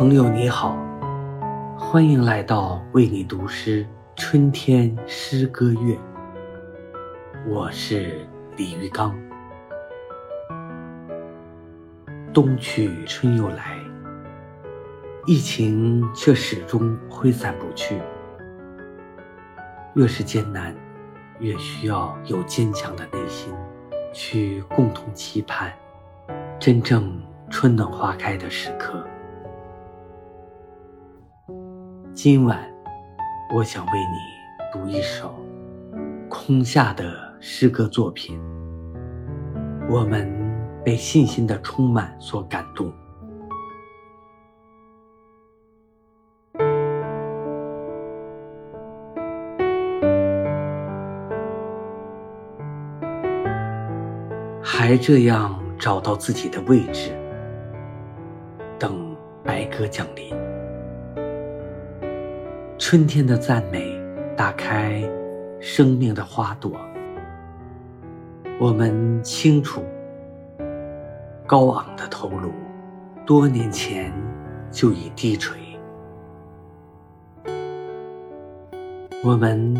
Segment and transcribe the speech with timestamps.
[0.00, 0.78] 朋友你好，
[1.76, 5.94] 欢迎来到为你读诗春天诗歌月。
[7.46, 8.26] 我是
[8.56, 9.14] 李玉刚。
[12.32, 13.76] 冬去春又来，
[15.26, 18.00] 疫情却始终挥散不去。
[19.96, 20.74] 越是艰难，
[21.40, 23.52] 越需要有坚强的内心，
[24.14, 25.70] 去共同期盼
[26.58, 27.20] 真正
[27.50, 29.06] 春暖花开的时刻。
[32.22, 32.58] 今晚，
[33.50, 34.18] 我想为你
[34.70, 35.34] 读一首
[36.28, 38.38] 空夏的诗歌作品。
[39.88, 40.30] 我们
[40.84, 42.92] 被信心的充满所感动，
[54.62, 57.18] 还这样找到自己的位置，
[58.78, 60.38] 等白鸽降临。
[62.80, 63.94] 春天的赞美，
[64.34, 65.06] 打开
[65.60, 66.80] 生命的花朵。
[68.58, 69.84] 我们清楚，
[71.46, 72.50] 高昂的头颅，
[73.26, 74.10] 多年前
[74.72, 75.60] 就已低垂。
[79.22, 79.76] 我们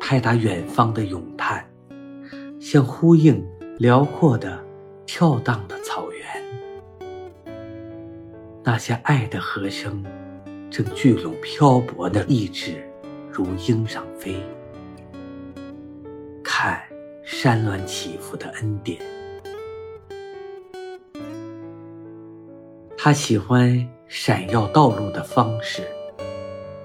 [0.00, 1.66] 拍打远方的咏叹，
[2.60, 3.44] 像呼应
[3.78, 4.64] 辽阔的、
[5.04, 6.24] 跳荡的草原。
[8.62, 10.04] 那些爱的和声。
[10.74, 12.84] 正聚拢漂泊的意志，
[13.30, 14.42] 如鹰上飞。
[16.42, 16.82] 看
[17.22, 19.00] 山峦起伏的恩典。
[22.98, 25.84] 他喜欢闪耀道路的方式，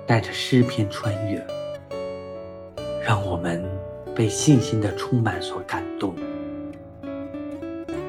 [0.06, 1.44] 带着诗篇穿越，
[3.04, 3.68] 让我们
[4.14, 6.14] 被信心的充满所感动。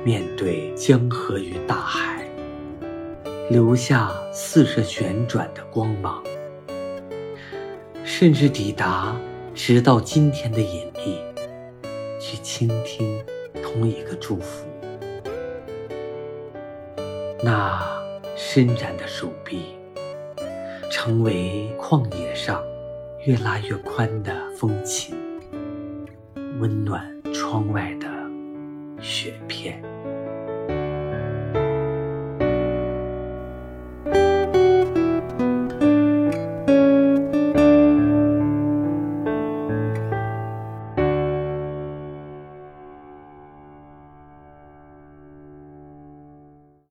[0.04, 2.19] 面对江河与大海。
[3.50, 6.22] 留下四射旋转的光芒，
[8.04, 9.12] 甚至抵达
[9.56, 11.18] 直到今天的引力，
[12.20, 13.20] 去倾听
[13.60, 14.68] 同一个祝福。
[17.42, 17.82] 那
[18.36, 19.76] 伸展的手臂，
[20.88, 22.62] 成为旷野上
[23.26, 25.12] 越拉越宽的风琴，
[26.60, 28.06] 温暖窗外的
[29.02, 29.82] 雪片。